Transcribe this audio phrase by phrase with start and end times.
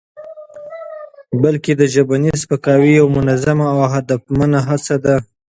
[1.41, 5.15] بلکې د ژبني سپکاوي یوه منظمه او هدفمنده هڅه ده؛